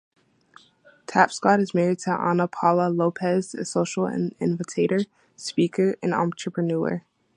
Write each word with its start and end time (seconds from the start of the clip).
Tapscott 1.05 1.59
is 1.61 1.75
married 1.75 1.99
to 1.99 2.09
Ana 2.09 2.47
Paula 2.47 2.89
Lopes 2.89 3.53
a 3.53 3.63
social 3.63 4.07
innovator, 4.07 5.01
speaker 5.37 5.95
and 6.01 6.11
entrepreneur. 6.11 7.03